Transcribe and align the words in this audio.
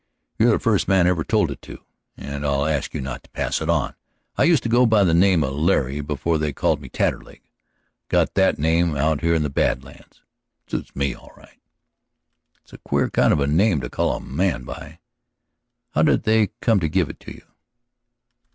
"You're 0.39 0.53
the 0.53 0.57
first 0.57 0.87
man 0.87 1.05
I 1.05 1.11
ever 1.11 1.23
told 1.23 1.51
it 1.51 1.61
to, 1.61 1.77
and 2.17 2.43
I'll 2.43 2.65
ask 2.65 2.91
you 2.95 3.01
not 3.01 3.21
to 3.23 3.29
pass 3.29 3.61
it 3.61 3.69
on. 3.69 3.93
I 4.35 4.45
used 4.45 4.63
to 4.63 4.67
go 4.67 4.87
by 4.87 5.03
the 5.03 5.13
name 5.13 5.43
of 5.43 5.53
Larry 5.53 6.01
before 6.01 6.39
they 6.39 6.51
called 6.53 6.81
me 6.81 6.89
Taterleg. 6.89 7.41
I 7.45 7.51
got 8.09 8.33
that 8.33 8.57
name 8.57 8.95
out 8.97 9.21
here 9.21 9.35
in 9.35 9.43
the 9.43 9.49
Bad 9.51 9.83
Lands; 9.83 10.23
it 10.65 10.71
suits 10.71 10.95
me, 10.95 11.13
all 11.13 11.31
right." 11.37 11.59
"It's 12.63 12.73
a 12.73 12.79
queer 12.79 13.11
kind 13.11 13.31
of 13.31 13.39
a 13.39 13.45
name 13.45 13.79
to 13.81 13.91
call 13.91 14.13
a 14.15 14.19
man 14.19 14.63
by. 14.63 14.97
How 15.91 16.01
did 16.01 16.23
they 16.23 16.47
come 16.61 16.79
to 16.79 16.89
give 16.89 17.07
it 17.07 17.19
to 17.19 17.33
you?" 17.35 17.43